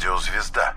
[0.00, 0.74] радиозвезда.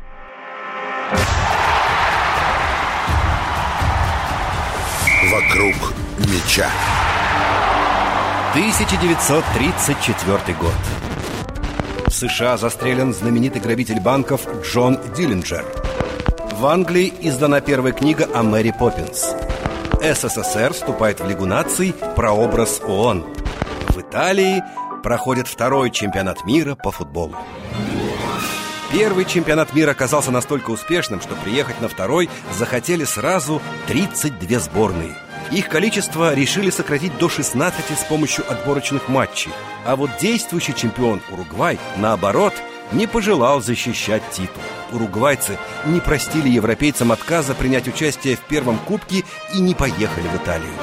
[5.31, 5.75] Вокруг
[6.19, 6.69] меча.
[8.51, 10.73] 1934 год.
[12.07, 15.63] В США застрелен знаменитый грабитель банков Джон Диллинджер.
[16.57, 19.33] В Англии издана первая книга о Мэри Поппинс.
[20.01, 23.23] СССР вступает в Лигу наций прообраз ООН.
[23.89, 24.61] В Италии
[25.01, 27.37] проходит второй чемпионат мира по футболу.
[28.93, 35.17] Первый чемпионат мира оказался настолько успешным, что приехать на второй захотели сразу 32 сборные.
[35.51, 39.51] Их количество решили сократить до 16 с помощью отборочных матчей.
[39.83, 42.53] А вот действующий чемпион Уругвай, наоборот,
[42.91, 44.61] не пожелал защищать титул.
[44.91, 45.57] Уругвайцы
[45.87, 49.23] не простили европейцам отказа принять участие в первом кубке
[49.55, 50.73] и не поехали в Италию.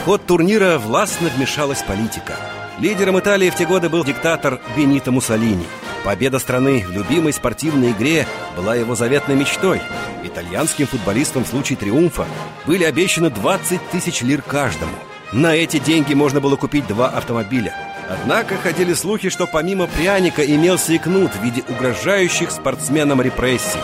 [0.00, 2.34] В ход турнира властно вмешалась политика.
[2.80, 5.66] Лидером Италии в те годы был диктатор Бенито Муссолини–
[6.04, 9.80] Победа страны в любимой спортивной игре была его заветной мечтой.
[10.24, 12.26] Итальянским футболистам в случае триумфа
[12.66, 14.92] были обещаны 20 тысяч лир каждому.
[15.32, 17.74] На эти деньги можно было купить два автомобиля.
[18.08, 23.78] Однако ходили слухи, что помимо пряника имелся и кнут в виде угрожающих спортсменам репрессий.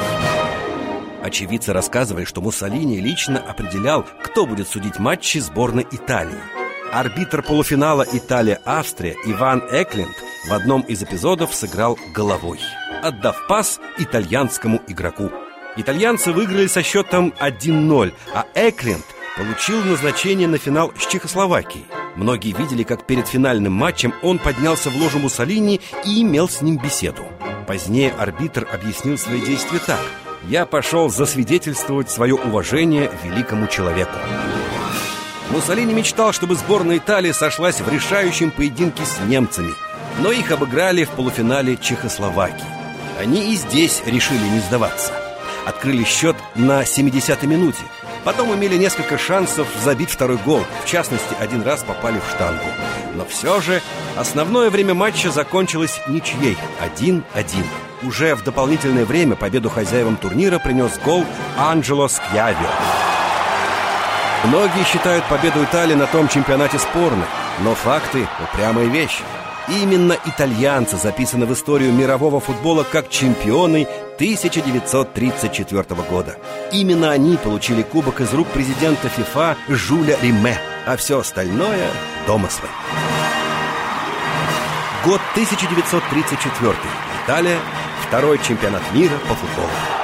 [1.22, 6.66] Очевидцы рассказывали, что Муссолини лично определял, кто будет судить матчи сборной Италии.
[6.92, 10.14] Арбитр полуфинала Италия-Австрия Иван Эклинг
[10.48, 12.60] в одном из эпизодов сыграл головой,
[13.02, 15.30] отдав пас итальянскому игроку.
[15.76, 19.04] Итальянцы выиграли со счетом 1-0, а Экленд
[19.36, 21.84] получил назначение на финал с Чехословакией.
[22.14, 26.78] Многие видели, как перед финальным матчем он поднялся в ложу Муссолини и имел с ним
[26.78, 27.24] беседу.
[27.66, 30.00] Позднее арбитр объяснил свои действия так.
[30.48, 34.16] «Я пошел засвидетельствовать свое уважение великому человеку».
[35.50, 39.72] Муссолини мечтал, чтобы сборная Италии сошлась в решающем поединке с немцами–
[40.19, 42.64] но их обыграли в полуфинале Чехословакии.
[43.19, 45.12] Они и здесь решили не сдаваться.
[45.66, 47.83] Открыли счет на 70-й минуте.
[48.25, 50.62] Потом имели несколько шансов забить второй гол.
[50.84, 52.65] В частности, один раз попали в штангу.
[53.15, 53.81] Но все же
[54.16, 56.56] основное время матча закончилось ничьей
[56.99, 57.22] 1-1.
[58.03, 61.25] Уже в дополнительное время победу хозяевам турнира принес гол
[61.56, 63.06] Анджело Скьявио.
[64.44, 67.26] Многие считают победу Италии на том чемпионате спорной,
[67.60, 69.20] но факты– упрямая вещь.
[69.69, 76.36] Именно итальянцы записаны в историю мирового футбола как чемпионы 1934 года.
[76.70, 81.88] Именно они получили кубок из рук президента ФИФА Жуля Риме, а все остальное–
[82.28, 82.69] домыслы.
[85.04, 86.75] Год 1934.
[87.25, 87.58] Италия.
[88.06, 89.95] Второй чемпионат мира по футболу.